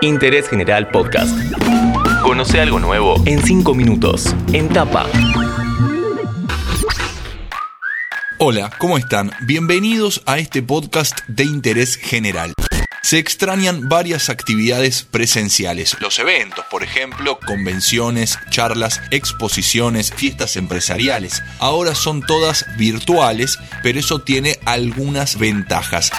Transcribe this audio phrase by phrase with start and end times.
[0.00, 1.36] Interés General Podcast.
[2.22, 4.34] Conoce algo nuevo en 5 minutos.
[4.52, 5.06] En tapa.
[8.38, 9.32] Hola, ¿cómo están?
[9.40, 12.54] Bienvenidos a este podcast de interés general.
[13.02, 21.42] Se extrañan varias actividades presenciales, los eventos, por ejemplo, convenciones, charlas, exposiciones, fiestas empresariales.
[21.58, 26.12] Ahora son todas virtuales, pero eso tiene algunas ventajas.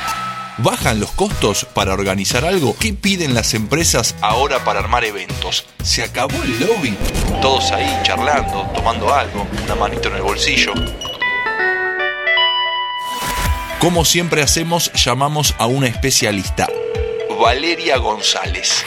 [0.61, 2.75] ¿Bajan los costos para organizar algo?
[2.77, 5.63] ¿Qué piden las empresas ahora para armar eventos?
[5.83, 6.97] ¿Se acabó el lobby?
[7.41, 10.73] Todos ahí charlando, tomando algo, una manito en el bolsillo.
[13.79, 16.67] Como siempre hacemos, llamamos a una especialista,
[17.39, 18.83] Valeria González.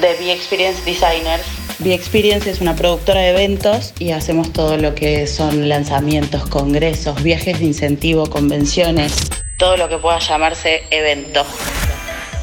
[0.00, 1.44] de Be Experience Designers.
[1.78, 7.22] Be Experience es una productora de eventos y hacemos todo lo que son lanzamientos, congresos,
[7.22, 11.44] viajes de incentivo, convenciones, todo lo que pueda llamarse evento.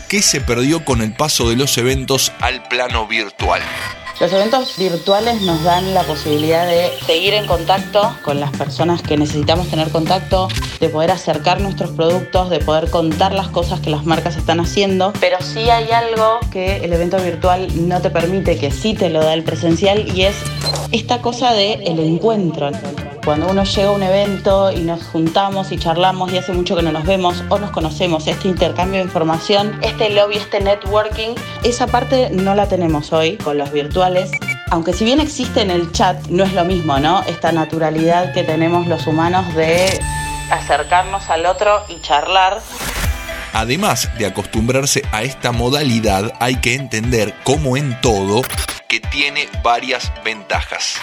[0.07, 3.59] ¿Qué se perdió con el paso de los eventos al plano virtual?
[4.19, 9.17] Los eventos virtuales nos dan la posibilidad de seguir en contacto con las personas que
[9.17, 10.47] necesitamos tener contacto,
[10.79, 15.11] de poder acercar nuestros productos, de poder contar las cosas que las marcas están haciendo,
[15.19, 19.23] pero sí hay algo que el evento virtual no te permite, que sí te lo
[19.23, 20.35] da el presencial y es
[20.91, 22.69] esta cosa de el encuentro.
[23.27, 26.81] Cuando uno llega a un evento y nos juntamos y charlamos y hace mucho que
[26.81, 31.87] no nos vemos o nos conocemos, este intercambio de información, este lobby, este networking, esa
[31.87, 34.31] parte no la tenemos hoy con los virtuales.
[34.71, 37.21] Aunque si bien existe en el chat, no es lo mismo, ¿no?
[37.23, 39.99] Esta naturalidad que tenemos los humanos de
[40.49, 42.61] acercarnos al otro y charlar.
[43.51, 48.43] Además de acostumbrarse a esta modalidad, hay que entender, como en todo,
[48.87, 50.95] que tiene varias ventajas.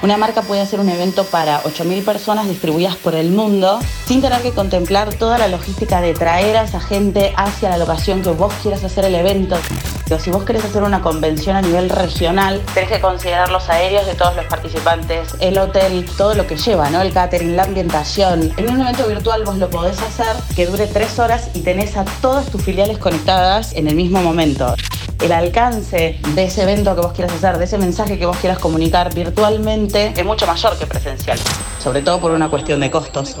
[0.00, 4.40] Una marca puede hacer un evento para 8.000 personas distribuidas por el mundo sin tener
[4.42, 8.54] que contemplar toda la logística de traer a esa gente hacia la locación que vos
[8.62, 9.58] quieras hacer el evento.
[10.04, 14.06] Pero si vos querés hacer una convención a nivel regional, tenés que considerar los aéreos
[14.06, 17.02] de todos los participantes, el hotel, todo lo que lleva, ¿no?
[17.02, 18.52] El catering, la ambientación.
[18.56, 22.04] En un evento virtual vos lo podés hacer que dure tres horas y tenés a
[22.22, 24.76] todas tus filiales conectadas en el mismo momento
[25.20, 28.58] el alcance de ese evento que vos quieras hacer, de ese mensaje que vos quieras
[28.58, 31.38] comunicar virtualmente, es mucho mayor que presencial,
[31.82, 33.36] sobre todo por una cuestión de costos.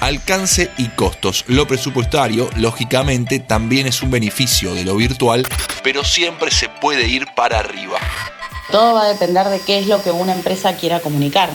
[0.00, 1.44] Alcance y costos.
[1.46, 5.46] Lo presupuestario, lógicamente, también es un beneficio de lo virtual,
[5.84, 7.98] pero siempre se puede ir para arriba.
[8.70, 11.50] Todo va a depender de qué es lo que una empresa quiera comunicar.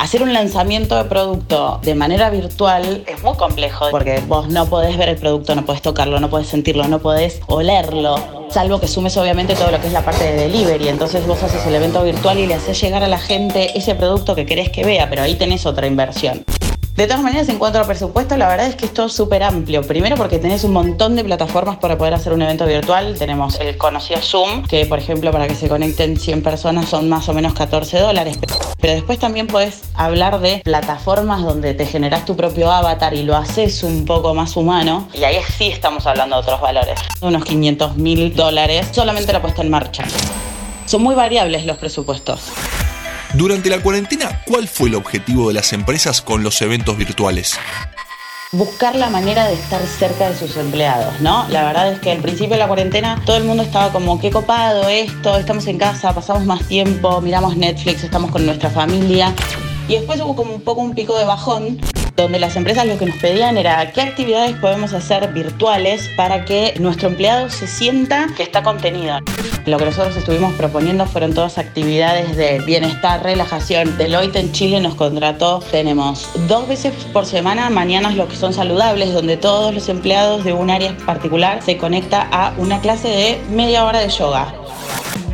[0.00, 4.96] Hacer un lanzamiento de producto de manera virtual es muy complejo porque vos no podés
[4.96, 8.14] ver el producto, no podés tocarlo, no podés sentirlo, no podés olerlo,
[8.48, 10.88] salvo que sumes obviamente todo lo que es la parte de delivery.
[10.88, 14.34] Entonces vos haces el evento virtual y le haces llegar a la gente ese producto
[14.34, 16.46] que querés que vea, pero ahí tenés otra inversión.
[17.00, 19.80] De todas maneras, en cuanto al presupuesto, la verdad es que esto es súper amplio.
[19.80, 23.16] Primero porque tenés un montón de plataformas para poder hacer un evento virtual.
[23.18, 27.26] Tenemos el conocido Zoom, que por ejemplo para que se conecten 100 personas son más
[27.30, 28.38] o menos 14 dólares.
[28.78, 33.34] Pero después también puedes hablar de plataformas donde te generas tu propio avatar y lo
[33.34, 35.08] haces un poco más humano.
[35.14, 37.00] Y ahí sí estamos hablando de otros valores.
[37.22, 40.04] Unos 500 mil dólares solamente la puesta en marcha.
[40.84, 42.52] Son muy variables los presupuestos.
[43.34, 47.58] Durante la cuarentena, ¿cuál fue el objetivo de las empresas con los eventos virtuales?
[48.52, 51.48] buscar la manera de estar cerca de sus empleados, ¿no?
[51.50, 54.32] La verdad es que al principio de la cuarentena todo el mundo estaba como, qué
[54.32, 59.32] copado esto, estamos en casa, pasamos más tiempo, miramos Netflix, estamos con nuestra familia.
[59.86, 61.78] Y después hubo como un poco un pico de bajón,
[62.16, 66.74] donde las empresas lo que nos pedían era qué actividades podemos hacer virtuales para que
[66.78, 69.18] nuestro empleado se sienta que está contenido.
[69.66, 73.96] Lo que nosotros estuvimos proponiendo fueron todas actividades de bienestar, relajación.
[73.98, 79.12] Deloitte en Chile nos contrató, tenemos dos veces por semana mañanas lo que son saludables,
[79.12, 83.84] donde todos los empleados de un área particular se conecta a una clase de media
[83.84, 84.54] hora de yoga.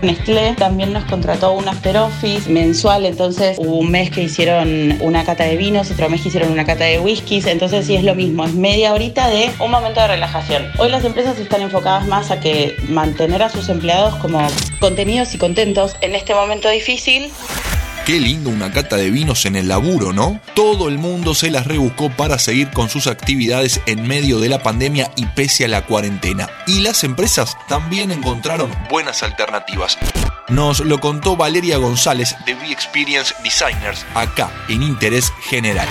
[0.06, 5.24] Nestlé también nos contrató un after office mensual, entonces hubo un mes que hicieron una
[5.24, 8.14] cata de vinos, otro mes que hicieron una cata de whiskies, entonces sí es lo
[8.14, 10.70] mismo, es media horita de un momento de relajación.
[10.78, 14.47] Hoy las empresas están enfocadas más a que mantener a sus empleados como
[14.78, 17.32] contenidos y contentos en este momento difícil
[18.06, 20.41] Qué lindo una cata de vinos en el laburo, ¿no?
[20.54, 24.62] Todo el mundo se las rebuscó para seguir con sus actividades en medio de la
[24.62, 26.48] pandemia y pese a la cuarentena.
[26.68, 29.98] Y las empresas también encontraron buenas alternativas.
[30.48, 35.88] Nos lo contó Valeria González de Be Experience Designers, acá en Interés General.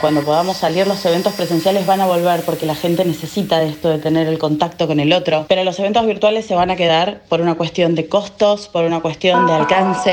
[0.00, 3.90] Cuando podamos salir los eventos presenciales van a volver porque la gente necesita de esto
[3.90, 7.20] de tener el contacto con el otro, pero los eventos virtuales se van a quedar
[7.28, 10.12] por una cuestión de costos, por una cuestión de alcance.